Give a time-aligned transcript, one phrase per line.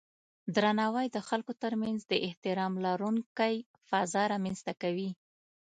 [0.55, 3.55] درناوی د خلکو ترمنځ د احترام لرونکی
[3.89, 5.09] فضا رامنځته کوي.